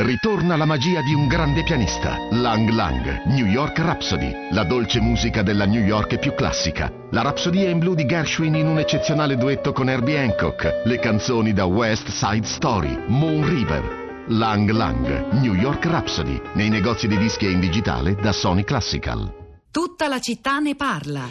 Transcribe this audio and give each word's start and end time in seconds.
Ritorna 0.00 0.54
la 0.54 0.64
magia 0.64 1.02
di 1.02 1.12
un 1.12 1.26
grande 1.26 1.64
pianista, 1.64 2.18
Lang 2.30 2.68
Lang, 2.68 3.24
New 3.24 3.46
York 3.46 3.80
Rhapsody, 3.80 4.32
la 4.52 4.62
dolce 4.62 5.00
musica 5.00 5.42
della 5.42 5.66
New 5.66 5.82
York 5.82 6.20
più 6.20 6.34
classica. 6.34 6.88
La 7.10 7.22
rapsodia 7.22 7.68
in 7.68 7.80
blu 7.80 7.96
di 7.96 8.06
Gershwin 8.06 8.54
in 8.54 8.68
un 8.68 8.78
eccezionale 8.78 9.36
duetto 9.36 9.72
con 9.72 9.90
Herbie 9.90 10.20
Hancock, 10.20 10.82
le 10.84 11.00
canzoni 11.00 11.52
da 11.52 11.64
West 11.64 12.10
Side 12.10 12.46
Story, 12.46 12.96
Moon 13.08 13.44
River. 13.44 14.26
Lang 14.28 14.70
Lang, 14.70 15.32
New 15.40 15.54
York 15.54 15.84
Rhapsody, 15.86 16.40
nei 16.54 16.68
negozi 16.68 17.08
di 17.08 17.18
dischi 17.18 17.46
e 17.46 17.50
in 17.50 17.58
digitale 17.58 18.14
da 18.14 18.30
Sony 18.30 18.62
Classical. 18.62 19.34
Tutta 19.72 20.06
la 20.06 20.20
città 20.20 20.60
ne 20.60 20.76
parla. 20.76 21.28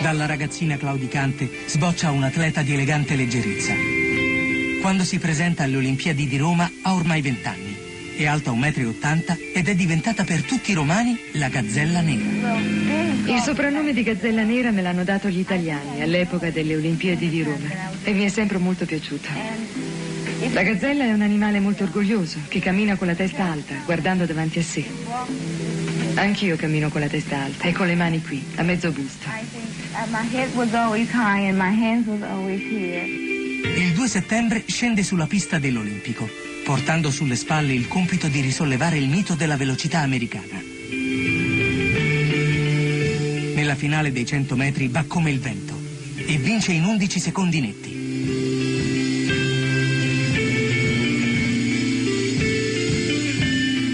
Dalla 0.00 0.26
ragazzina 0.26 0.76
claudicante 0.76 1.48
sboccia 1.68 2.10
un 2.10 2.24
atleta 2.24 2.62
di 2.62 2.72
elegante 2.72 3.14
leggerezza. 3.14 4.03
Quando 4.84 5.04
si 5.04 5.18
presenta 5.18 5.62
alle 5.62 5.78
Olimpiadi 5.78 6.26
di 6.26 6.36
Roma 6.36 6.70
ha 6.82 6.92
ormai 6.92 7.22
20 7.22 7.48
anni. 7.48 7.74
È 8.18 8.26
alta 8.26 8.50
1,80 8.50 9.32
m 9.32 9.36
ed 9.54 9.66
è 9.66 9.74
diventata 9.74 10.24
per 10.24 10.42
tutti 10.42 10.72
i 10.72 10.74
romani 10.74 11.16
la 11.32 11.48
Gazzella 11.48 12.02
Nera. 12.02 12.58
Il 13.24 13.40
soprannome 13.40 13.94
di 13.94 14.02
Gazzella 14.02 14.42
Nera 14.42 14.72
me 14.72 14.82
l'hanno 14.82 15.02
dato 15.02 15.30
gli 15.30 15.38
italiani 15.38 16.02
all'epoca 16.02 16.50
delle 16.50 16.76
Olimpiadi 16.76 17.30
di 17.30 17.42
Roma 17.42 17.66
e 18.04 18.12
mi 18.12 18.24
è 18.24 18.28
sempre 18.28 18.58
molto 18.58 18.84
piaciuto. 18.84 19.26
La 20.52 20.62
gazzella 20.62 21.04
è 21.04 21.12
un 21.14 21.22
animale 21.22 21.60
molto 21.60 21.84
orgoglioso 21.84 22.40
che 22.48 22.58
cammina 22.58 22.96
con 22.96 23.06
la 23.06 23.14
testa 23.14 23.42
alta, 23.42 23.76
guardando 23.86 24.26
davanti 24.26 24.58
a 24.58 24.62
sé. 24.62 24.84
Anch'io 26.16 26.56
cammino 26.56 26.90
con 26.90 27.00
la 27.00 27.08
testa 27.08 27.42
alta 27.42 27.64
e 27.66 27.72
con 27.72 27.86
le 27.86 27.94
mani 27.94 28.20
qui, 28.20 28.44
a 28.56 28.62
mezzo 28.62 28.90
busto. 28.90 29.28
Il 33.64 33.92
2 33.92 34.08
settembre 34.08 34.64
scende 34.66 35.02
sulla 35.02 35.26
pista 35.26 35.58
dell'Olimpico, 35.58 36.28
portando 36.64 37.10
sulle 37.10 37.34
spalle 37.34 37.72
il 37.72 37.88
compito 37.88 38.28
di 38.28 38.40
risollevare 38.40 38.98
il 38.98 39.08
mito 39.08 39.34
della 39.34 39.56
velocità 39.56 40.00
americana. 40.00 40.62
Nella 43.54 43.74
finale 43.74 44.12
dei 44.12 44.26
100 44.26 44.54
metri 44.54 44.88
va 44.88 45.04
come 45.04 45.30
il 45.30 45.40
vento 45.40 45.74
e 46.16 46.36
vince 46.36 46.72
in 46.72 46.84
11 46.84 47.18
secondi 47.18 47.60
netti. 47.60 48.02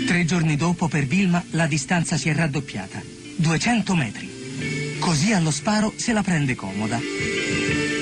Tre 0.06 0.24
giorni 0.24 0.56
dopo 0.56 0.88
per 0.88 1.06
Vilma 1.06 1.42
la 1.50 1.66
distanza 1.66 2.16
si 2.16 2.28
è 2.28 2.34
raddoppiata, 2.34 3.00
200 3.36 3.94
metri. 3.94 4.28
Così 4.98 5.32
allo 5.32 5.50
sparo 5.50 5.92
se 5.96 6.12
la 6.12 6.22
prende 6.22 6.54
comoda. 6.54 6.98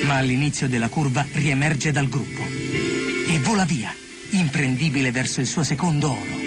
Ma 0.09 0.17
all'inizio 0.17 0.69
della 0.69 0.89
curva 0.89 1.23
riemerge 1.33 1.93
dal 1.93 2.09
gruppo 2.09 2.41
e 2.41 3.39
vola 3.41 3.67
via, 3.67 3.95
imprendibile 4.31 5.11
verso 5.11 5.41
il 5.43 5.47
suo 5.47 5.63
secondo 5.63 6.13
oro. 6.13 6.38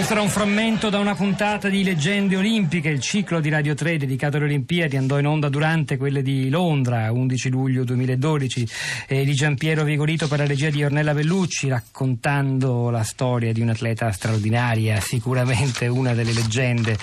Questo 0.00 0.16
era 0.16 0.24
un 0.24 0.32
frammento 0.32 0.88
da 0.88 0.98
una 0.98 1.14
puntata 1.14 1.68
di 1.68 1.84
Leggende 1.84 2.34
Olimpiche, 2.34 2.88
il 2.88 3.00
ciclo 3.00 3.38
di 3.38 3.50
Radio 3.50 3.74
3 3.74 3.98
dedicato 3.98 4.38
alle 4.38 4.46
Olimpiadi 4.46 4.96
andò 4.96 5.18
in 5.18 5.26
onda 5.26 5.50
durante 5.50 5.98
quelle 5.98 6.22
di 6.22 6.48
Londra, 6.48 7.12
11 7.12 7.50
luglio 7.50 7.84
2012, 7.84 8.66
eh, 9.08 9.24
di 9.26 9.34
Giampiero 9.34 9.84
Vigorito 9.84 10.26
per 10.26 10.38
la 10.38 10.46
regia 10.46 10.70
di 10.70 10.82
Ornella 10.82 11.12
Bellucci, 11.12 11.68
raccontando 11.68 12.88
la 12.88 13.02
storia 13.02 13.52
di 13.52 13.60
un'atleta 13.60 14.10
straordinaria, 14.10 14.98
sicuramente 15.00 15.86
una 15.86 16.14
delle 16.14 16.32
leggende 16.32 16.96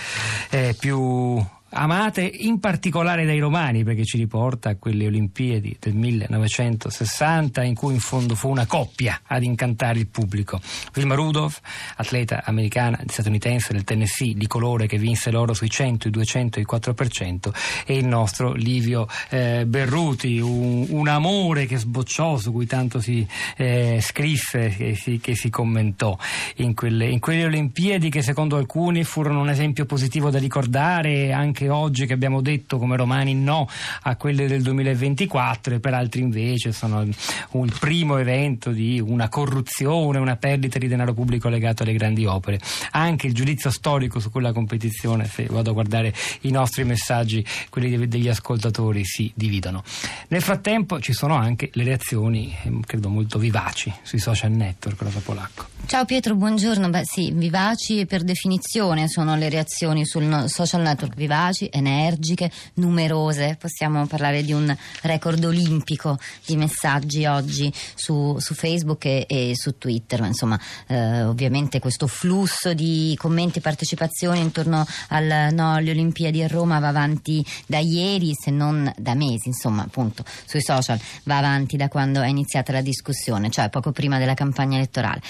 eh, 0.50 0.76
più 0.78 1.40
amate 1.70 2.22
in 2.22 2.60
particolare 2.60 3.26
dai 3.26 3.40
romani 3.40 3.84
perché 3.84 4.06
ci 4.06 4.18
riporta 4.18 4.70
a 4.70 4.76
quelle 4.76 5.08
Olimpiadi 5.08 5.78
del 5.80 5.96
1960 5.96 7.64
in 7.64 7.76
cui 7.76 7.94
in 7.94 8.00
fondo 8.00 8.36
fu 8.36 8.50
una 8.50 8.66
coppia 8.66 9.22
ad 9.26 9.44
incantare 9.44 10.00
il 10.00 10.08
pubblico. 10.08 10.60
Vilma 10.94 11.16
Rudolph, 11.16 11.60
atleta 11.96 12.44
americana 12.46 13.00
statunitense 13.06 13.74
del 13.74 13.84
Tennessee 13.84 14.34
di 14.34 14.48
colore 14.48 14.88
che 14.88 14.98
vinse 14.98 15.32
l'oro 15.32 15.54
sui 15.54 15.70
100, 15.70 16.08
i 16.08 16.12
200 16.12 16.60
e 16.60 16.62
i 16.62 16.66
4% 16.70 17.54
e 17.86 17.98
il 17.98 18.08
nostro 18.08 18.54
Livio 18.54 19.08
eh, 19.30 19.66
Berruti, 19.66 20.40
un, 20.40 20.86
un, 20.90 21.08
amore 21.08 21.66
che 21.66 21.78
sbocciò 21.78 22.38
su 22.38 22.52
cui 22.52 22.66
tanto 22.66 23.00
si 23.00 23.26
eh, 23.56 24.00
scrisse 24.02 24.70
che 24.70 24.96
si, 24.96 25.20
che 25.20 25.36
si 25.36 25.50
commentò 25.50 26.18
in 26.58 26.74
quelle, 26.74 27.08
in 27.08 27.20
quelle 27.20 27.46
Olimpiadi 27.46 28.10
che 28.10 28.22
secondo 28.22 28.58
alcuni 28.58 29.04
furono 29.04 29.42
un 29.42 29.50
esempio 29.50 29.86
positivo 29.86 30.30
da 30.30 30.38
ricordare 30.38 31.32
anche 31.32 31.67
oggi 31.68 32.06
che 32.06 32.14
abbiamo 32.14 32.42
detto 32.42 32.78
come 32.78 32.96
romani 32.96 33.34
no 33.34 33.68
a 34.04 34.16
quelle 34.16 34.48
del 34.48 34.62
2024 34.62 35.76
e 35.76 35.80
per 35.80 35.94
altri 35.94 36.22
invece 36.22 36.72
sono 36.72 37.02
il 37.02 37.76
primo 37.80 38.18
evento 38.18 38.72
di 38.72 39.00
una 39.00 39.30
corruzione, 39.30 40.20
una 40.20 40.36
perdita 40.36 40.78
di 40.78 40.88
denaro 40.88 41.14
pubblico 41.14 41.50
legato 41.50 41.84
alle 41.84 41.94
grandi 41.94 42.26
opere. 42.26 42.60
Anche 42.92 43.28
il 43.28 43.34
giudizio 43.34 43.70
storico 43.70 44.20
su 44.20 44.30
quella 44.32 44.52
competizione, 44.52 45.26
se 45.26 45.46
vado 45.46 45.72
a 45.72 45.74
guardare 45.74 46.14
i 46.42 46.52
nostri 46.52 46.84
messaggi, 46.84 47.46
quelli 47.70 48.08
degli 48.08 48.28
ascoltatori, 48.28 49.04
si 49.06 49.32
dividono. 49.34 49.84
Nel 50.30 50.42
frattempo 50.42 51.00
ci 51.00 51.14
sono 51.14 51.36
anche 51.36 51.70
le 51.74 51.84
reazioni, 51.84 52.56
ehm, 52.64 52.82
credo 52.82 53.10
molto 53.10 53.40
vivaci, 53.40 53.94
sui 54.02 54.20
social 54.20 54.52
network, 54.52 55.02
Rosa 55.02 55.20
Polacco. 55.20 55.77
Ciao 55.88 56.04
Pietro, 56.04 56.36
buongiorno. 56.36 56.90
Beh 56.90 57.06
sì, 57.06 57.32
vivaci 57.32 58.06
per 58.06 58.26
definizione 58.26 59.08
sono 59.08 59.38
le 59.38 59.48
reazioni 59.48 60.06
sul 60.06 60.44
social 60.48 60.82
network 60.82 61.16
vivaci 61.16 61.70
energiche, 61.72 62.52
numerose. 62.74 63.56
Possiamo 63.58 64.06
parlare 64.06 64.44
di 64.44 64.52
un 64.52 64.76
record 65.04 65.46
olimpico 65.46 66.20
di 66.46 66.58
messaggi 66.58 67.26
oggi 67.26 67.72
su, 67.96 68.36
su 68.38 68.54
Facebook 68.54 69.06
e, 69.06 69.26
e, 69.30 69.54
su 69.56 69.78
Twitter. 69.78 70.20
Ma 70.20 70.28
insomma, 70.28 70.60
eh, 70.88 71.24
ovviamente 71.24 71.80
questo 71.80 72.08
flusso 72.08 72.74
di 72.74 73.16
commenti 73.18 73.60
e 73.60 73.62
partecipazioni 73.62 74.42
intorno 74.42 74.86
al, 75.08 75.54
no, 75.54 75.74
alle 75.74 75.92
Olimpiadi 75.92 76.44
a 76.44 76.48
Roma 76.48 76.80
va 76.80 76.90
avanti 76.90 77.44
da 77.66 77.80
ieri, 77.80 78.34
se 78.34 78.52
non 78.52 78.92
da 78.98 79.16
mesi. 79.16 79.48
Insomma, 79.48 79.84
appunto, 79.84 80.26
sui 80.46 80.62
social 80.62 81.00
va 81.24 81.38
avanti 81.38 81.78
da 81.78 81.88
quando 81.88 82.22
è 82.22 82.28
iniziata 82.28 82.74
la 82.74 82.82
discussione, 82.82 83.50
cioè 83.50 83.70
poco 83.70 83.94
prima 83.94 84.20
della 84.20 84.34
campagna 84.34 84.76
elettorale. 84.76 85.22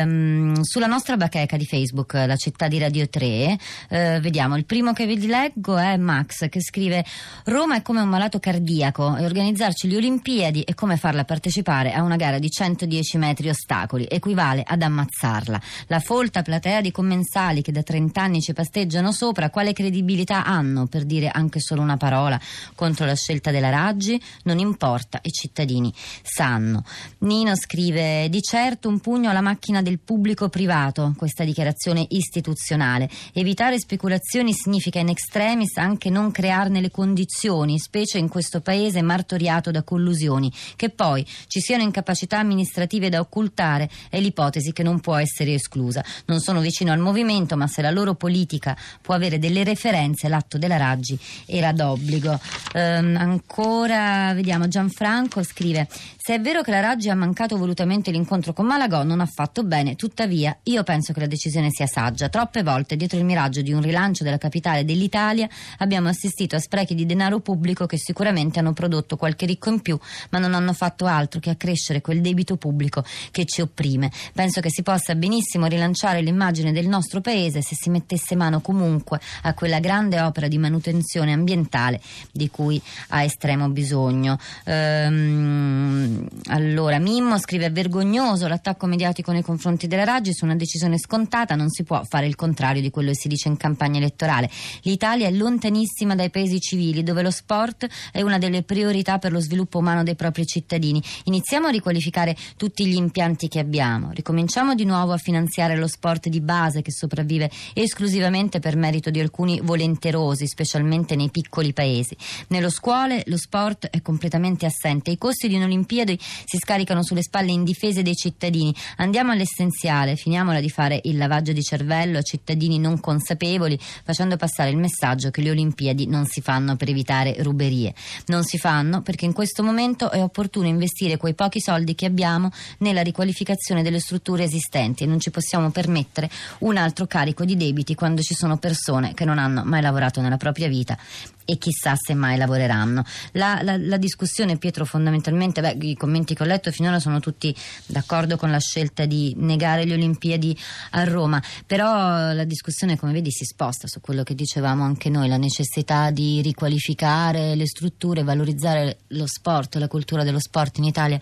Ehm, 0.00 0.62
sulla 0.62 0.86
nostra 0.86 1.16
bacheca 1.16 1.56
di 1.56 1.66
Facebook, 1.66 2.14
la 2.14 2.36
città 2.36 2.68
di 2.68 2.78
Radio 2.78 3.08
3, 3.08 3.58
eh, 3.88 4.20
vediamo 4.20 4.56
il 4.56 4.64
primo 4.64 4.92
che 4.92 5.06
vi 5.06 5.26
leggo 5.26 5.76
è 5.76 5.96
Max 5.96 6.48
che 6.48 6.60
scrive 6.60 7.04
Roma 7.44 7.76
è 7.76 7.82
come 7.82 8.00
un 8.00 8.08
malato 8.08 8.40
cardiaco 8.40 9.16
e 9.16 9.24
organizzarci 9.24 9.88
le 9.88 9.96
Olimpiadi 9.96 10.62
è 10.62 10.74
come 10.74 10.96
farla 10.96 11.24
partecipare 11.24 11.92
a 11.92 12.02
una 12.02 12.16
gara 12.16 12.38
di 12.38 12.50
110 12.50 13.18
metri 13.18 13.48
ostacoli, 13.48 14.06
equivale 14.08 14.62
ad 14.66 14.82
ammazzarla. 14.82 15.60
La 15.86 16.00
folta 16.00 16.42
platea 16.42 16.80
di 16.80 16.90
commensali 16.90 17.62
che 17.62 17.72
da 17.72 17.82
30 17.82 18.20
anni 18.20 18.40
ci 18.40 18.52
pasteggiano 18.52 19.12
sopra, 19.12 19.50
quale 19.50 19.72
credibilità 19.72 20.44
hanno 20.44 20.86
per 20.86 21.04
dire 21.04 21.28
anche 21.28 21.60
solo 21.60 21.82
una 21.82 21.96
parola 21.96 22.40
contro 22.74 23.06
la 23.06 23.14
scelta 23.14 23.50
della 23.50 23.70
Raggi? 23.70 24.20
Non 24.44 24.58
importa, 24.58 25.20
i 25.22 25.30
cittadini 25.30 25.92
sanno. 26.22 26.84
Nino 27.18 27.54
scrive 27.56 28.28
di 28.28 28.40
certo 28.42 28.88
un 28.88 28.98
pugno 29.00 29.30
alla 29.30 29.40
macchina 29.40 29.82
del 29.84 30.00
pubblico 30.00 30.48
privato, 30.48 31.14
questa 31.16 31.44
dichiarazione 31.44 32.04
istituzionale. 32.10 33.08
Evitare 33.32 33.78
speculazioni 33.78 34.52
significa 34.52 34.98
in 34.98 35.10
extremis 35.10 35.76
anche 35.76 36.10
non 36.10 36.32
crearne 36.32 36.80
le 36.80 36.90
condizioni, 36.90 37.78
specie 37.78 38.18
in 38.18 38.28
questo 38.28 38.60
paese 38.60 39.02
martoriato 39.02 39.70
da 39.70 39.84
collusioni. 39.84 40.52
Che 40.74 40.90
poi 40.90 41.24
ci 41.46 41.60
siano 41.60 41.84
incapacità 41.84 42.38
amministrative 42.38 43.08
da 43.08 43.20
occultare 43.20 43.88
è 44.08 44.18
l'ipotesi 44.18 44.72
che 44.72 44.82
non 44.82 44.98
può 45.00 45.14
essere 45.14 45.54
esclusa. 45.54 46.02
Non 46.26 46.40
sono 46.40 46.60
vicino 46.60 46.90
al 46.90 46.98
movimento, 46.98 47.56
ma 47.56 47.66
se 47.66 47.82
la 47.82 47.90
loro 47.90 48.14
politica 48.14 48.76
può 49.00 49.14
avere 49.14 49.38
delle 49.38 49.62
referenze, 49.62 50.28
l'atto 50.28 50.58
della 50.58 50.78
Raggi 50.78 51.18
era 51.46 51.72
d'obbligo. 51.72 52.40
Ehm, 52.72 53.16
ancora, 53.16 54.32
vediamo, 54.34 54.66
Gianfranco 54.66 55.42
scrive: 55.42 55.86
Se 56.16 56.34
è 56.34 56.40
vero 56.40 56.62
che 56.62 56.70
la 56.70 56.80
Raggi 56.80 57.10
ha 57.10 57.14
mancato 57.14 57.58
volutamente 57.58 58.10
l'incontro 58.10 58.52
con 58.54 58.66
Malagò, 58.66 59.02
non 59.02 59.20
ha 59.20 59.26
fatto 59.26 59.62
bene. 59.62 59.73
Tuttavia, 59.96 60.56
io 60.64 60.82
penso 60.82 61.12
che 61.12 61.20
la 61.20 61.26
decisione 61.26 61.68
sia 61.70 61.86
saggia. 61.86 62.28
Troppe 62.28 62.62
volte, 62.62 62.96
dietro 62.96 63.18
il 63.18 63.24
miraggio 63.24 63.62
di 63.62 63.72
un 63.72 63.82
rilancio 63.82 64.22
della 64.22 64.38
capitale 64.38 64.84
dell'Italia, 64.84 65.02
Italia 65.04 65.48
abbiamo 65.78 66.08
assistito 66.08 66.56
a 66.56 66.58
sprechi 66.58 66.94
di 66.94 67.06
denaro 67.06 67.40
pubblico 67.40 67.86
che 67.86 67.98
sicuramente 67.98 68.58
hanno 68.58 68.72
prodotto 68.72 69.16
qualche 69.16 69.46
ricco 69.46 69.70
in 69.70 69.80
più, 69.80 69.98
ma 70.30 70.38
non 70.38 70.54
hanno 70.54 70.72
fatto 70.72 71.06
altro 71.06 71.40
che 71.40 71.50
accrescere 71.50 72.00
quel 72.00 72.20
debito 72.20 72.56
pubblico 72.56 73.04
che 73.30 73.44
ci 73.44 73.60
opprime. 73.60 74.10
Penso 74.32 74.60
che 74.60 74.70
si 74.70 74.82
possa 74.82 75.14
benissimo 75.14 75.66
rilanciare 75.66 76.20
l'immagine 76.20 76.72
del 76.72 76.88
nostro 76.88 77.20
paese 77.20 77.62
se 77.62 77.74
si 77.74 77.90
mettesse 77.90 78.34
mano 78.36 78.60
comunque 78.60 79.20
a 79.42 79.54
quella 79.54 79.80
grande 79.80 80.20
opera 80.20 80.48
di 80.48 80.58
manutenzione 80.58 81.32
ambientale 81.32 82.00
di 82.32 82.48
cui 82.50 82.80
ha 83.08 83.22
estremo 83.22 83.68
bisogno. 83.68 84.38
Ehm, 84.64 86.26
allora, 86.46 86.98
Mimmo 86.98 87.38
scrive: 87.38 87.66
è 87.66 87.72
vergognoso 87.72 88.46
l'attacco 88.46 88.86
mediatico 88.86 89.32
nei 89.32 89.42
confronti 89.42 89.62
della 89.64 90.04
Raggi 90.04 90.34
su 90.34 90.44
una 90.44 90.56
decisione 90.56 90.98
scontata, 90.98 91.54
non 91.54 91.70
si 91.70 91.84
può 91.84 92.02
fare 92.04 92.26
il 92.26 92.34
contrario 92.34 92.82
di 92.82 92.90
quello 92.90 93.10
che 93.10 93.16
si 93.16 93.28
dice 93.28 93.48
in 93.48 93.56
campagna 93.56 93.98
elettorale. 93.98 94.50
L'Italia 94.82 95.26
è 95.26 95.30
lontanissima 95.30 96.14
dai 96.14 96.28
paesi 96.28 96.60
civili 96.60 97.02
dove 97.02 97.22
lo 97.22 97.30
sport 97.30 97.88
è 98.12 98.20
una 98.20 98.36
delle 98.36 98.62
priorità 98.62 99.18
per 99.18 99.32
lo 99.32 99.40
sviluppo 99.40 99.78
umano 99.78 100.02
dei 100.02 100.16
propri 100.16 100.44
cittadini. 100.44 101.02
Iniziamo 101.24 101.68
a 101.68 101.70
riqualificare 101.70 102.36
tutti 102.56 102.86
gli 102.86 102.94
impianti 102.94 103.48
che 103.48 103.58
abbiamo, 103.58 104.10
ricominciamo 104.12 104.74
di 104.74 104.84
nuovo 104.84 105.12
a 105.12 105.16
finanziare 105.16 105.76
lo 105.76 105.86
sport 105.86 106.28
di 106.28 106.42
base 106.42 106.82
che 106.82 106.92
sopravvive 106.92 107.50
esclusivamente 107.72 108.60
per 108.60 108.76
merito 108.76 109.08
di 109.08 109.20
alcuni 109.20 109.60
volenterosi, 109.62 110.46
specialmente 110.46 111.16
nei 111.16 111.30
piccoli 111.30 111.72
paesi. 111.72 112.14
Nelle 112.48 112.68
scuole 112.68 113.22
lo 113.26 113.38
sport 113.38 113.86
è 113.86 114.02
completamente 114.02 114.66
assente, 114.66 115.10
i 115.10 115.18
costi 115.18 115.48
di 115.48 115.56
un'Olimpiade 115.56 116.18
si 116.18 116.58
scaricano 116.58 117.02
sulle 117.02 117.22
spalle 117.22 117.50
indifese 117.50 118.02
dei 118.02 118.14
cittadini. 118.14 118.74
Andiamo 118.96 119.32
all'essenziale, 119.44 120.16
finiamola 120.16 120.58
di 120.58 120.70
fare 120.70 121.00
il 121.04 121.18
lavaggio 121.18 121.52
di 121.52 121.62
cervello 121.62 122.18
a 122.18 122.22
cittadini 122.22 122.78
non 122.78 122.98
consapevoli, 122.98 123.78
facendo 124.02 124.36
passare 124.36 124.70
il 124.70 124.78
messaggio 124.78 125.30
che 125.30 125.42
le 125.42 125.50
Olimpiadi 125.50 126.06
non 126.06 126.24
si 126.24 126.40
fanno 126.40 126.76
per 126.76 126.88
evitare 126.88 127.36
ruberie. 127.42 127.94
Non 128.26 128.42
si 128.42 128.58
fanno 128.58 129.02
perché 129.02 129.26
in 129.26 129.32
questo 129.32 129.62
momento 129.62 130.10
è 130.10 130.22
opportuno 130.22 130.66
investire 130.66 131.18
quei 131.18 131.34
pochi 131.34 131.60
soldi 131.60 131.94
che 131.94 132.06
abbiamo 132.06 132.50
nella 132.78 133.02
riqualificazione 133.02 133.82
delle 133.82 134.00
strutture 134.00 134.44
esistenti 134.44 135.04
e 135.04 135.06
non 135.06 135.20
ci 135.20 135.30
possiamo 135.30 135.70
permettere 135.70 136.30
un 136.60 136.76
altro 136.76 137.06
carico 137.06 137.44
di 137.44 137.56
debiti 137.56 137.94
quando 137.94 138.22
ci 138.22 138.34
sono 138.34 138.56
persone 138.56 139.12
che 139.14 139.24
non 139.24 139.38
hanno 139.38 139.62
mai 139.64 139.82
lavorato 139.82 140.20
nella 140.20 140.38
propria 140.38 140.68
vita 140.68 140.96
e 141.44 141.58
chissà 141.58 141.94
se 141.96 142.14
mai 142.14 142.36
lavoreranno. 142.36 143.04
La, 143.32 143.60
la, 143.62 143.76
la, 143.76 143.96
discussione, 143.96 144.56
Pietro, 144.56 144.84
fondamentalmente, 144.84 145.60
beh, 145.60 145.76
i 145.80 145.96
commenti 145.96 146.34
che 146.34 146.42
ho 146.42 146.46
letto 146.46 146.70
finora 146.70 146.98
sono 146.98 147.20
tutti 147.20 147.54
d'accordo 147.86 148.36
con 148.36 148.50
la 148.50 148.58
scelta 148.58 149.04
di 149.04 149.34
negare 149.36 149.84
le 149.84 149.94
Olimpiadi 149.94 150.58
a 150.90 151.04
Roma, 151.04 151.42
però 151.66 152.32
la 152.32 152.44
discussione, 152.44 152.98
come 152.98 153.12
vedi, 153.12 153.30
si 153.30 153.44
sposta 153.44 153.86
su 153.86 154.00
quello 154.00 154.22
che 154.22 154.34
dicevamo 154.34 154.84
anche 154.84 155.10
noi, 155.10 155.28
la 155.28 155.36
necessità 155.36 156.10
di 156.10 156.40
riqualificare 156.42 157.54
le 157.54 157.66
strutture, 157.66 158.22
valorizzare 158.22 158.98
lo 159.08 159.26
sport, 159.26 159.76
la 159.76 159.88
cultura 159.88 160.24
dello 160.24 160.40
sport 160.40 160.78
in 160.78 160.84
Italia 160.84 161.20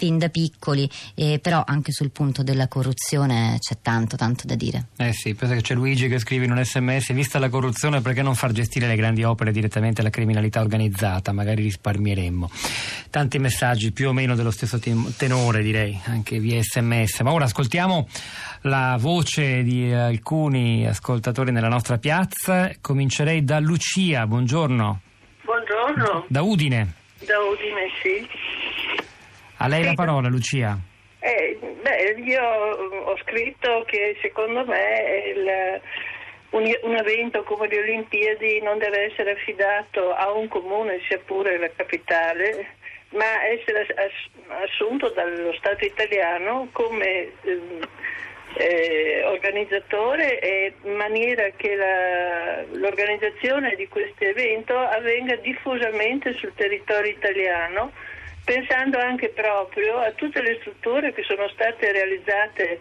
fin 0.00 0.16
da 0.16 0.30
piccoli, 0.30 0.88
eh, 1.14 1.40
però 1.42 1.62
anche 1.66 1.92
sul 1.92 2.10
punto 2.10 2.42
della 2.42 2.68
corruzione 2.68 3.58
c'è 3.58 3.76
tanto, 3.82 4.16
tanto 4.16 4.46
da 4.46 4.54
dire. 4.54 4.86
Eh 4.96 5.12
sì, 5.12 5.34
penso 5.34 5.54
che 5.54 5.60
c'è 5.60 5.74
Luigi 5.74 6.08
che 6.08 6.18
scrive 6.18 6.46
in 6.46 6.52
un 6.52 6.64
sms, 6.64 7.12
vista 7.12 7.38
la 7.38 7.50
corruzione 7.50 8.00
perché 8.00 8.22
non 8.22 8.34
far 8.34 8.52
gestire 8.52 8.86
le 8.86 8.96
grandi 8.96 9.24
opere 9.24 9.52
direttamente 9.52 10.00
alla 10.00 10.08
criminalità 10.08 10.60
organizzata, 10.60 11.32
magari 11.32 11.64
risparmieremmo. 11.64 12.50
Tanti 13.10 13.38
messaggi 13.38 13.92
più 13.92 14.08
o 14.08 14.14
meno 14.14 14.34
dello 14.34 14.50
stesso 14.50 14.78
tenore 14.78 15.62
direi, 15.62 16.00
anche 16.06 16.38
via 16.38 16.62
sms, 16.62 17.20
ma 17.20 17.32
ora 17.32 17.44
ascoltiamo 17.44 18.08
la 18.62 18.96
voce 18.98 19.62
di 19.62 19.92
alcuni 19.92 20.86
ascoltatori 20.86 21.52
nella 21.52 21.68
nostra 21.68 21.98
piazza, 21.98 22.72
comincerei 22.80 23.44
da 23.44 23.58
Lucia, 23.58 24.26
buongiorno. 24.26 25.00
Buongiorno. 25.44 26.24
Da 26.26 26.40
Udine. 26.40 26.94
Da 27.18 27.34
Udine, 27.38 27.90
sì. 28.02 28.49
A 29.62 29.68
lei 29.68 29.84
la 29.84 29.92
parola, 29.92 30.28
Lucia. 30.28 30.74
Eh, 31.18 31.58
beh, 31.60 32.14
io 32.24 32.42
ho 32.42 33.16
scritto 33.18 33.84
che 33.86 34.16
secondo 34.22 34.64
me 34.64 35.32
il, 35.34 35.80
un, 36.50 36.64
un, 36.82 36.96
evento 36.96 37.42
come 37.42 37.68
le 37.68 37.78
Olimpiadi 37.80 38.62
non 38.62 38.78
deve 38.78 39.12
essere 39.12 39.32
affidato 39.32 40.14
a 40.14 40.32
un 40.32 40.48
comune, 40.48 41.02
sia 41.06 41.18
pure 41.18 41.58
la 41.58 41.68
capitale, 41.76 42.68
ma 43.10 43.44
essere 43.48 43.82
ass, 43.82 44.64
assunto 44.64 45.10
dallo 45.10 45.52
Stato 45.58 45.84
italiano 45.84 46.68
come 46.72 47.30
eh, 47.42 47.60
eh, 48.54 49.24
organizzatore 49.26 50.40
e 50.40 50.72
in 50.84 50.94
maniera 50.94 51.50
che 51.54 51.74
la, 51.74 52.62
l'organizzazione 52.78 53.74
di 53.76 53.86
questo 53.88 54.24
evento 54.24 54.74
avvenga 54.74 55.36
diffusamente 55.36 56.32
sul 56.32 56.54
territorio 56.54 57.10
italiano 57.10 57.92
pensando 58.44 58.98
anche 58.98 59.28
proprio 59.28 59.98
a 59.98 60.10
tutte 60.12 60.42
le 60.42 60.58
strutture 60.60 61.12
che 61.12 61.22
sono 61.22 61.48
state 61.48 61.92
realizzate 61.92 62.80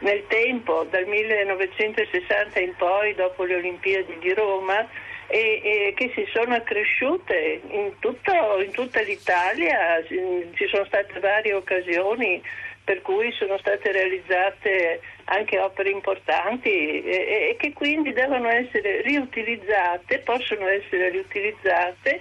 nel 0.00 0.24
tempo, 0.26 0.86
dal 0.90 1.06
1960 1.06 2.60
in 2.60 2.74
poi, 2.76 3.14
dopo 3.14 3.44
le 3.44 3.56
Olimpiadi 3.56 4.18
di 4.18 4.34
Roma, 4.34 4.86
e, 5.26 5.60
e 5.64 5.94
che 5.96 6.12
si 6.14 6.26
sono 6.32 6.54
accresciute 6.54 7.60
in, 7.68 7.92
tutto, 7.98 8.60
in 8.60 8.70
tutta 8.72 9.00
l'Italia, 9.00 10.02
ci 10.06 10.66
sono 10.68 10.84
state 10.84 11.18
varie 11.20 11.54
occasioni 11.54 12.42
per 12.84 13.00
cui 13.00 13.32
sono 13.32 13.56
state 13.58 13.92
realizzate 13.92 15.00
anche 15.24 15.58
opere 15.58 15.88
importanti 15.88 16.68
e, 16.68 17.02
e, 17.50 17.56
che 17.58 17.72
quindi 17.72 18.12
devono 18.12 18.48
essere 18.48 19.00
riutilizzate, 19.00 20.18
possono 20.18 20.66
essere 20.66 21.08
riutilizzate 21.08 22.20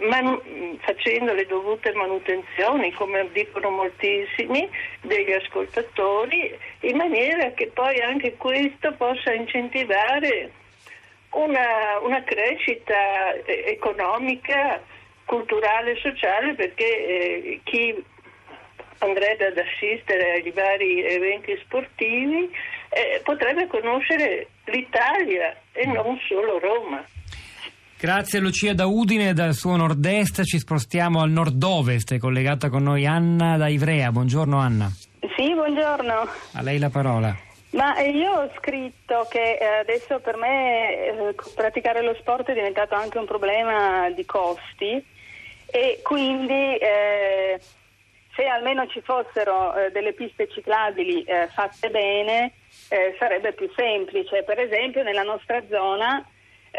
manu- 0.00 0.42
facendo 0.80 1.32
le 1.32 1.46
dovute 1.46 1.92
manutenzioni, 1.92 2.92
come 2.92 3.28
dicono 3.32 3.70
moltissimi 3.70 4.68
degli 5.02 5.32
ascoltatori, 5.32 6.56
in 6.80 6.96
maniera 6.96 7.52
che 7.52 7.68
poi 7.68 8.00
anche 8.00 8.36
questo 8.36 8.92
possa 8.94 9.32
incentivare 9.32 10.50
una, 11.30 11.98
una 12.02 12.22
crescita 12.24 13.34
eh, 13.44 13.64
economica, 13.66 14.82
culturale 15.24 15.92
e 15.92 16.00
sociale, 16.00 16.54
perché 16.54 16.84
eh, 16.84 17.60
chi 17.64 18.04
andrebbe 18.98 19.46
ad 19.46 19.58
assistere 19.58 20.32
ai 20.32 20.50
vari 20.50 21.04
eventi 21.04 21.56
sportivi 21.62 22.50
eh, 22.90 23.20
potrebbe 23.22 23.66
conoscere 23.66 24.48
l'Italia 24.64 25.56
e 25.72 25.86
non 25.86 26.18
solo 26.26 26.58
Roma. 26.58 27.04
Grazie 28.00 28.38
Lucia 28.38 28.72
da 28.72 28.86
Udine, 28.86 29.34
dal 29.34 29.52
suo 29.52 29.76
nord-est 29.76 30.42
ci 30.44 30.58
spostiamo 30.58 31.20
al 31.20 31.28
nord-ovest, 31.28 32.14
è 32.14 32.18
collegata 32.18 32.70
con 32.70 32.82
noi 32.82 33.04
Anna 33.04 33.58
da 33.58 33.68
Ivrea. 33.68 34.10
Buongiorno 34.10 34.56
Anna. 34.56 34.90
Sì, 35.36 35.52
buongiorno. 35.52 36.14
A 36.54 36.62
lei 36.62 36.78
la 36.78 36.88
parola. 36.88 37.36
Ma 37.72 37.98
eh, 37.98 38.08
io 38.08 38.30
ho 38.32 38.50
scritto 38.56 39.26
che 39.28 39.58
eh, 39.60 39.64
adesso 39.80 40.18
per 40.20 40.36
me 40.36 40.94
eh, 40.94 41.34
praticare 41.54 42.02
lo 42.02 42.16
sport 42.18 42.48
è 42.48 42.54
diventato 42.54 42.94
anche 42.94 43.18
un 43.18 43.26
problema 43.26 44.08
di 44.08 44.24
costi 44.24 45.04
e 45.66 46.00
quindi 46.02 46.78
eh, 46.78 47.60
se 48.34 48.46
almeno 48.46 48.86
ci 48.86 49.02
fossero 49.02 49.74
eh, 49.74 49.90
delle 49.90 50.14
piste 50.14 50.48
ciclabili 50.48 51.22
eh, 51.24 51.48
fatte 51.52 51.90
bene 51.90 52.52
sarebbe 53.18 53.52
più 53.52 53.70
semplice. 53.76 54.42
Per 54.42 54.58
esempio 54.58 55.02
nella 55.02 55.22
nostra 55.22 55.62
zona 55.68 56.24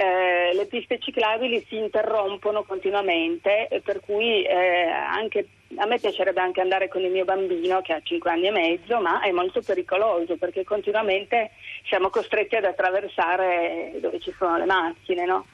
eh, 0.02 0.56
le 0.56 0.66
piste 0.66 0.98
ciclabili 0.98 1.64
si 1.70 1.78
interrompono 1.78 2.64
continuamente, 2.64 3.68
per 3.84 4.00
cui 4.00 4.44
eh, 4.44 4.90
anche, 4.90 5.48
a 5.76 5.86
me 5.86 6.00
piacerebbe 6.00 6.42
anche 6.42 6.60
andare 6.60 6.88
con 6.88 7.02
il 7.02 7.12
mio 7.12 7.24
bambino 7.24 7.82
che 7.82 7.94
ha 7.94 8.02
5 8.02 8.32
anni 8.32 8.48
e 8.48 8.52
mezzo, 8.52 9.00
ma 9.00 9.22
è 9.22 9.30
molto 9.30 9.62
pericoloso 9.62 10.38
perché 10.38 10.64
continuamente 10.64 11.52
siamo 11.88 12.10
costretti 12.10 12.56
ad 12.56 12.66
attraversare 12.66 13.94
dove 14.02 14.20
ci 14.20 14.34
sono 14.40 14.58
le 14.58 14.66
macchine. 14.66 15.26
No? 15.26 15.46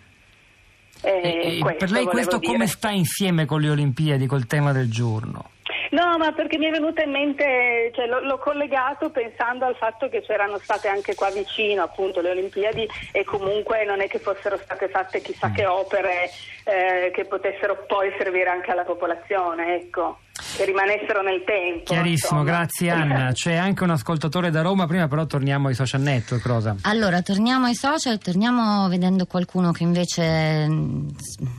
Eh, 1.03 1.59
per 1.77 1.91
lei 1.91 2.05
questo 2.05 2.37
dire. 2.37 2.53
come 2.53 2.67
sta 2.67 2.89
insieme 2.89 3.45
con 3.45 3.59
le 3.59 3.69
Olimpiadi, 3.69 4.27
col 4.27 4.47
tema 4.47 4.71
del 4.71 4.89
giorno? 4.89 5.51
No, 5.91 6.17
ma 6.17 6.31
perché 6.31 6.57
mi 6.57 6.65
è 6.65 6.71
venuta 6.71 7.01
in 7.01 7.11
mente, 7.11 7.91
cioè, 7.95 8.07
l'ho, 8.07 8.19
l'ho, 8.19 8.37
collegato 8.37 9.09
pensando 9.09 9.65
al 9.65 9.75
fatto 9.75 10.09
che 10.09 10.21
c'erano 10.21 10.57
state 10.57 10.87
anche 10.87 11.15
qua 11.15 11.29
vicino 11.29 11.83
appunto 11.83 12.21
le 12.21 12.31
Olimpiadi 12.31 12.87
e 13.11 13.23
comunque 13.23 13.85
non 13.85 14.01
è 14.01 14.07
che 14.07 14.19
fossero 14.19 14.57
state 14.57 14.89
fatte 14.89 15.21
chissà 15.21 15.51
che 15.51 15.65
opere 15.65 16.29
eh, 16.65 17.11
che 17.13 17.25
potessero 17.25 17.85
poi 17.87 18.13
servire 18.17 18.49
anche 18.49 18.71
alla 18.71 18.83
popolazione, 18.83 19.75
ecco 19.75 20.19
che 20.55 20.65
rimanessero 20.65 21.21
nel 21.21 21.43
tempo. 21.45 21.83
Chiarissimo, 21.85 22.39
insomma. 22.39 22.43
grazie 22.43 22.89
Anna. 22.89 23.31
C'è 23.37 23.55
anche 23.55 23.83
un 23.83 23.91
ascoltatore 23.91 24.49
da 24.49 24.61
Roma, 24.61 24.87
prima 24.87 25.07
però 25.07 25.25
torniamo 25.25 25.67
ai 25.67 25.73
social 25.73 26.01
network, 26.01 26.45
Rosa. 26.45 26.75
Allora, 26.81 27.21
torniamo 27.21 27.65
ai 27.65 27.75
social, 27.75 28.17
torniamo 28.17 28.87
vedendo 28.87 29.25
qualcuno 29.25 29.71
che 29.71 29.83
invece 29.83 30.23
è 30.23 30.67
mm, 30.67 31.07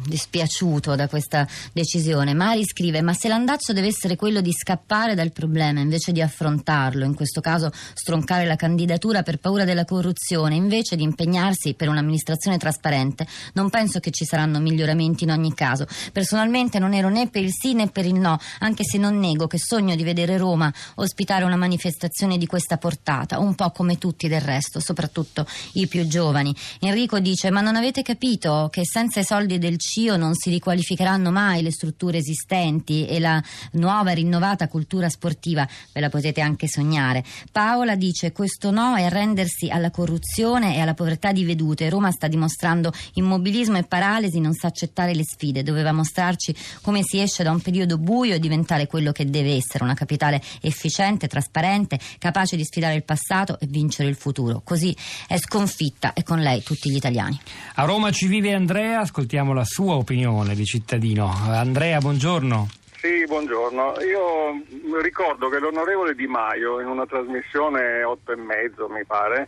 dispiaciuto 0.06 0.94
da 0.94 1.08
questa 1.08 1.46
decisione. 1.72 2.34
Mari 2.34 2.64
scrive, 2.64 3.02
ma 3.02 3.12
se 3.12 3.28
l'andazzo 3.28 3.72
deve 3.72 3.88
essere 3.88 4.16
quello 4.16 4.40
di 4.40 4.52
scappare 4.52 5.14
dal 5.14 5.32
problema 5.32 5.80
invece 5.80 6.12
di 6.12 6.22
affrontarlo, 6.22 7.04
in 7.04 7.14
questo 7.14 7.40
caso 7.40 7.70
stroncare 7.94 8.44
la 8.44 8.56
candidatura 8.56 9.22
per 9.22 9.38
paura 9.38 9.64
della 9.64 9.84
corruzione, 9.84 10.54
invece 10.54 10.96
di 10.96 11.02
impegnarsi 11.02 11.74
per 11.74 11.88
un'amministrazione 11.88 12.58
trasparente, 12.58 13.26
non 13.54 13.70
penso 13.70 14.00
che 14.00 14.10
ci 14.10 14.24
saranno 14.24 14.58
miglioramenti 14.58 15.24
in 15.24 15.30
ogni 15.30 15.54
caso. 15.54 15.86
Personalmente 16.12 16.78
non 16.78 16.94
ero 16.94 17.08
né 17.08 17.28
per 17.28 17.42
il 17.42 17.52
sì 17.52 17.74
né 17.74 17.88
per 17.88 18.06
il 18.06 18.14
no, 18.14 18.38
anche 18.60 18.77
anche 18.78 18.84
se 18.84 18.98
non 18.98 19.18
nego 19.18 19.48
che 19.48 19.58
sogno 19.58 19.96
di 19.96 20.04
vedere 20.04 20.36
Roma 20.36 20.72
ospitare 20.96 21.44
una 21.44 21.56
manifestazione 21.56 22.38
di 22.38 22.46
questa 22.46 22.76
portata, 22.76 23.40
un 23.40 23.56
po' 23.56 23.70
come 23.70 23.98
tutti 23.98 24.28
del 24.28 24.40
resto, 24.40 24.78
soprattutto 24.78 25.46
i 25.72 25.88
più 25.88 26.06
giovani. 26.06 26.54
Enrico 26.78 27.18
dice: 27.18 27.50
Ma 27.50 27.60
non 27.60 27.74
avete 27.74 28.02
capito 28.02 28.68
che 28.70 28.82
senza 28.84 29.18
i 29.18 29.24
soldi 29.24 29.58
del 29.58 29.78
CIO 29.78 30.16
non 30.16 30.34
si 30.34 30.50
riqualificheranno 30.50 31.32
mai 31.32 31.62
le 31.62 31.72
strutture 31.72 32.18
esistenti 32.18 33.06
e 33.06 33.18
la 33.18 33.42
nuova 33.72 34.12
rinnovata 34.12 34.68
cultura 34.68 35.08
sportiva 35.08 35.66
ve 35.92 36.00
la 36.00 36.08
potete 36.08 36.40
anche 36.40 36.68
sognare. 36.68 37.24
Paola 37.50 37.96
dice: 37.96 38.30
Questo 38.30 38.70
no 38.70 38.94
è 38.94 39.02
arrendersi 39.04 39.68
alla 39.70 39.90
corruzione 39.90 40.76
e 40.76 40.80
alla 40.80 40.94
povertà 40.94 41.32
di 41.32 41.44
vedute. 41.44 41.90
Roma 41.90 42.12
sta 42.12 42.28
dimostrando 42.28 42.92
immobilismo 43.14 43.78
e 43.78 43.82
paralisi, 43.82 44.38
non 44.38 44.54
sa 44.54 44.68
accettare 44.68 45.14
le 45.14 45.24
sfide. 45.24 45.64
Doveva 45.64 45.90
mostrarci 45.90 46.54
come 46.82 47.02
si 47.02 47.18
esce 47.18 47.42
da 47.42 47.50
un 47.50 47.60
periodo 47.60 47.98
buio 47.98 48.34
e 48.34 48.38
diventare 48.38 48.66
quello 48.86 49.12
che 49.12 49.24
deve 49.24 49.54
essere, 49.54 49.84
una 49.84 49.94
capitale 49.94 50.40
efficiente, 50.60 51.28
trasparente, 51.28 51.98
capace 52.18 52.56
di 52.56 52.64
sfidare 52.64 52.94
il 52.94 53.04
passato 53.04 53.58
e 53.60 53.66
vincere 53.66 54.08
il 54.08 54.16
futuro. 54.16 54.60
Così 54.64 54.94
è 55.26 55.36
sconfitta 55.38 56.12
e 56.12 56.22
con 56.22 56.40
lei 56.40 56.62
tutti 56.62 56.90
gli 56.90 56.96
italiani. 56.96 57.40
A 57.76 57.84
Roma 57.84 58.10
ci 58.10 58.26
vive 58.26 58.52
Andrea, 58.52 59.00
ascoltiamo 59.00 59.52
la 59.52 59.64
sua 59.64 59.94
opinione 59.94 60.54
di 60.54 60.64
cittadino. 60.64 61.26
Andrea, 61.28 61.98
buongiorno. 61.98 62.68
Sì, 63.00 63.24
buongiorno. 63.26 63.94
Io 64.00 65.00
ricordo 65.00 65.48
che 65.48 65.60
l'onorevole 65.60 66.14
Di 66.14 66.26
Maio 66.26 66.80
in 66.80 66.88
una 66.88 67.06
trasmissione 67.06 68.02
8 68.02 68.32
e 68.32 68.36
mezzo, 68.36 68.88
mi 68.88 69.04
pare, 69.04 69.46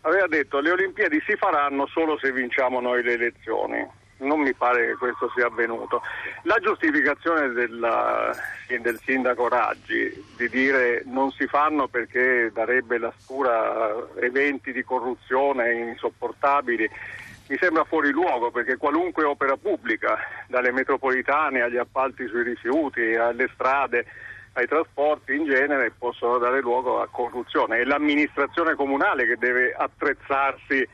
aveva 0.00 0.26
detto 0.26 0.58
che 0.58 0.64
le 0.64 0.70
Olimpiadi 0.72 1.22
si 1.24 1.36
faranno 1.36 1.86
solo 1.86 2.18
se 2.18 2.32
vinciamo 2.32 2.80
noi 2.80 3.04
le 3.04 3.12
elezioni. 3.12 3.86
Non 4.18 4.40
mi 4.40 4.52
pare 4.52 4.86
che 4.86 4.94
questo 4.96 5.30
sia 5.34 5.46
avvenuto. 5.46 6.02
La 6.42 6.58
giustificazione 6.60 7.50
della, 7.50 8.34
del 8.66 8.98
sindaco 9.04 9.48
Raggi 9.48 10.12
di 10.36 10.48
dire 10.48 11.02
non 11.06 11.30
si 11.30 11.46
fanno 11.46 11.86
perché 11.86 12.50
darebbe 12.52 12.98
la 12.98 13.12
scura 13.18 13.94
eventi 14.20 14.72
di 14.72 14.82
corruzione 14.82 15.72
insopportabili 15.72 16.90
mi 17.48 17.56
sembra 17.58 17.84
fuori 17.84 18.10
luogo 18.10 18.50
perché 18.50 18.76
qualunque 18.76 19.24
opera 19.24 19.56
pubblica, 19.56 20.18
dalle 20.48 20.70
metropolitane 20.70 21.62
agli 21.62 21.78
appalti 21.78 22.26
sui 22.26 22.42
rifiuti, 22.42 23.14
alle 23.14 23.48
strade, 23.54 24.04
ai 24.52 24.66
trasporti 24.66 25.34
in 25.34 25.46
genere, 25.46 25.92
possono 25.96 26.36
dare 26.36 26.60
luogo 26.60 27.00
a 27.00 27.08
corruzione. 27.10 27.78
È 27.78 27.84
l'amministrazione 27.84 28.74
comunale 28.74 29.26
che 29.26 29.36
deve 29.36 29.72
attrezzarsi 29.72 30.86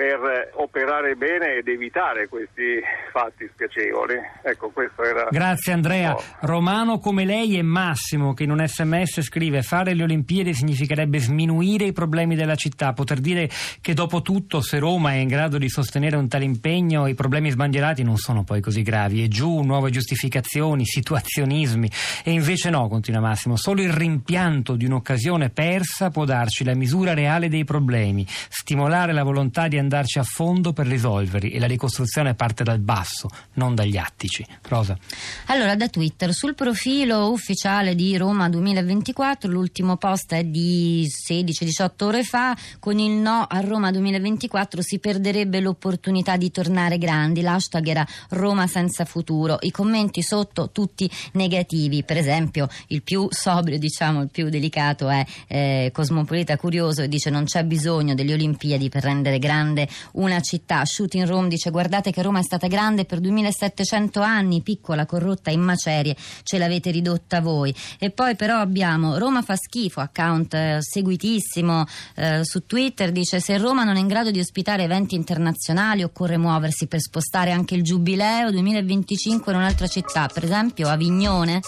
per 0.00 0.52
operare 0.54 1.14
bene 1.14 1.56
ed 1.56 1.68
evitare 1.68 2.26
questi 2.26 2.80
fatti 3.12 3.46
spiacevoli. 3.52 4.14
Ecco, 4.42 4.70
questo 4.70 5.02
era. 5.02 5.28
Grazie 5.30 5.74
Andrea. 5.74 6.16
Romano 6.40 6.98
come 6.98 7.26
lei 7.26 7.58
e 7.58 7.62
Massimo 7.62 8.32
che 8.32 8.44
in 8.44 8.50
un 8.50 8.66
sms 8.66 9.20
scrive 9.20 9.60
fare 9.60 9.92
le 9.92 10.04
Olimpiadi 10.04 10.54
significherebbe 10.54 11.18
sminuire 11.18 11.84
i 11.84 11.92
problemi 11.92 12.34
della 12.34 12.54
città, 12.54 12.94
poter 12.94 13.20
dire 13.20 13.50
che 13.82 13.92
dopo 13.92 14.22
tutto 14.22 14.62
se 14.62 14.78
Roma 14.78 15.10
è 15.10 15.16
in 15.16 15.28
grado 15.28 15.58
di 15.58 15.68
sostenere 15.68 16.16
un 16.16 16.28
tale 16.28 16.44
impegno 16.44 17.06
i 17.06 17.14
problemi 17.14 17.50
sbandierati 17.50 18.02
non 18.02 18.16
sono 18.16 18.42
poi 18.42 18.62
così 18.62 18.80
gravi 18.80 19.22
e 19.22 19.28
giù 19.28 19.60
nuove 19.60 19.90
giustificazioni, 19.90 20.86
situazionismi 20.88 21.90
e 22.24 22.30
invece 22.30 22.70
no, 22.70 22.88
continua 22.88 23.20
Massimo, 23.20 23.56
solo 23.56 23.82
il 23.82 23.92
rimpianto 23.92 24.76
di 24.76 24.86
un'occasione 24.86 25.50
persa 25.50 26.08
può 26.08 26.24
darci 26.24 26.64
la 26.64 26.74
misura 26.74 27.12
reale 27.12 27.50
dei 27.50 27.64
problemi, 27.64 28.24
stimolare 28.26 29.12
la 29.12 29.24
volontà 29.24 29.68
di 29.68 29.76
andarci 29.90 30.20
a 30.20 30.22
fondo 30.22 30.72
per 30.72 30.86
risolverli 30.86 31.50
e 31.50 31.58
la 31.58 31.66
ricostruzione 31.66 32.34
parte 32.34 32.62
dal 32.62 32.78
basso, 32.78 33.28
non 33.54 33.74
dagli 33.74 33.96
attici. 33.96 34.46
Rosa. 34.68 34.96
Allora, 35.46 35.74
da 35.74 35.88
Twitter, 35.88 36.32
sul 36.32 36.54
profilo 36.54 37.32
ufficiale 37.32 37.96
di 37.96 38.16
Roma 38.16 38.48
2024, 38.48 39.50
l'ultimo 39.50 39.96
post 39.96 40.34
è 40.34 40.44
di 40.44 41.08
16-18 41.08 42.04
ore 42.04 42.22
fa, 42.22 42.56
con 42.78 43.00
il 43.00 43.10
no 43.10 43.46
a 43.48 43.60
Roma 43.60 43.90
2024 43.90 44.80
si 44.80 45.00
perderebbe 45.00 45.58
l'opportunità 45.58 46.36
di 46.36 46.52
tornare 46.52 46.96
grandi, 46.96 47.40
l'hashtag 47.40 47.86
era 47.88 48.06
Roma 48.30 48.68
senza 48.68 49.04
futuro, 49.04 49.58
i 49.62 49.72
commenti 49.72 50.22
sotto 50.22 50.70
tutti 50.70 51.10
negativi, 51.32 52.04
per 52.04 52.16
esempio 52.16 52.68
il 52.88 53.02
più 53.02 53.26
sobrio, 53.30 53.78
diciamo, 53.78 54.22
il 54.22 54.30
più 54.30 54.48
delicato 54.48 55.08
è 55.08 55.24
eh, 55.48 55.90
Cosmopolita 55.92 56.56
Curioso 56.56 57.02
e 57.02 57.08
dice 57.08 57.30
non 57.30 57.44
c'è 57.44 57.64
bisogno 57.64 58.14
delle 58.14 58.34
Olimpiadi 58.34 58.88
per 58.88 59.02
rendere 59.02 59.38
grande 59.40 59.69
grande 59.70 59.88
una 60.12 60.40
città. 60.40 60.84
Shooting 60.84 61.26
Rome 61.26 61.48
dice 61.48 61.70
guardate 61.70 62.10
che 62.10 62.22
Roma 62.22 62.40
è 62.40 62.42
stata 62.42 62.66
grande 62.66 63.04
per 63.04 63.20
2700 63.20 64.20
anni, 64.20 64.62
piccola, 64.62 65.06
corrotta, 65.06 65.50
in 65.50 65.60
macerie, 65.60 66.16
ce 66.42 66.58
l'avete 66.58 66.90
ridotta 66.90 67.40
voi. 67.40 67.74
E 67.98 68.10
poi 68.10 68.36
però 68.36 68.58
abbiamo 68.58 69.18
Roma 69.18 69.42
fa 69.42 69.56
schifo, 69.56 70.00
account 70.00 70.54
eh, 70.54 70.78
seguitissimo 70.80 71.84
eh, 72.16 72.40
su 72.44 72.66
Twitter, 72.66 73.12
dice 73.12 73.40
se 73.40 73.56
Roma 73.58 73.84
non 73.84 73.96
è 73.96 74.00
in 74.00 74.08
grado 74.08 74.30
di 74.30 74.40
ospitare 74.40 74.84
eventi 74.84 75.14
internazionali 75.14 76.02
occorre 76.02 76.36
muoversi 76.36 76.86
per 76.86 77.00
spostare 77.00 77.52
anche 77.52 77.74
il 77.74 77.82
Giubileo 77.82 78.50
2025 78.50 79.52
in 79.52 79.58
un'altra 79.58 79.86
città, 79.86 80.28
per 80.32 80.44
esempio 80.44 80.88
Avignone. 80.88 81.60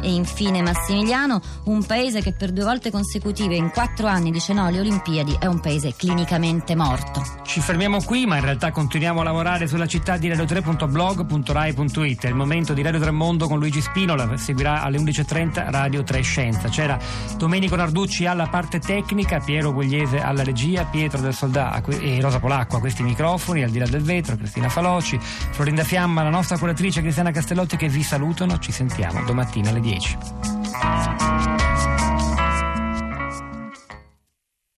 E 0.00 0.12
infine 0.12 0.62
Massimiliano, 0.62 1.40
un 1.64 1.84
paese 1.84 2.20
che 2.20 2.32
per 2.32 2.52
due 2.52 2.64
volte 2.64 2.90
consecutive 2.90 3.56
in 3.56 3.70
quattro 3.70 4.06
anni 4.06 4.30
dice 4.30 4.52
no 4.52 4.66
alle 4.66 4.80
Olimpiadi 4.80 5.36
è 5.40 5.46
un 5.46 5.60
paese 5.60 5.94
clinicamente 5.96 6.74
morto. 6.74 7.38
Ci 7.48 7.60
fermiamo 7.60 8.02
qui, 8.02 8.26
ma 8.26 8.36
in 8.36 8.42
realtà 8.42 8.70
continuiamo 8.70 9.22
a 9.22 9.24
lavorare 9.24 9.66
sulla 9.66 9.86
città 9.86 10.18
di 10.18 10.28
radio3.blog.rai.it. 10.28 12.24
È 12.26 12.28
il 12.28 12.34
momento 12.34 12.74
di 12.74 12.82
Radio 12.82 13.00
3 13.00 13.10
Mondo 13.10 13.48
con 13.48 13.58
Luigi 13.58 13.80
Spinola, 13.80 14.36
seguirà 14.36 14.82
alle 14.82 14.98
11.30 14.98 15.70
Radio 15.70 16.02
3 16.02 16.20
Scienza. 16.20 16.68
C'era 16.68 16.98
Domenico 17.38 17.74
Narducci 17.74 18.26
alla 18.26 18.48
parte 18.48 18.80
tecnica, 18.80 19.40
Piero 19.40 19.72
Gugliese 19.72 20.20
alla 20.20 20.42
regia, 20.42 20.84
Pietro 20.84 21.22
del 21.22 21.32
Soldà 21.32 21.82
e 21.88 22.20
Rosa 22.20 22.38
Polacco 22.38 22.76
a 22.76 22.80
questi 22.80 23.02
microfoni, 23.02 23.62
al 23.62 23.70
di 23.70 23.78
là 23.78 23.86
del 23.86 24.02
vetro, 24.02 24.36
Cristina 24.36 24.68
Faloci, 24.68 25.18
Florinda 25.18 25.84
Fiamma, 25.84 26.22
la 26.22 26.28
nostra 26.28 26.58
curatrice 26.58 27.00
Cristiana 27.00 27.30
Castellotti 27.30 27.78
che 27.78 27.88
vi 27.88 28.02
salutano. 28.02 28.58
Ci 28.58 28.72
sentiamo 28.72 29.24
domattina 29.24 29.70
alle 29.70 29.80
10. 29.80 30.18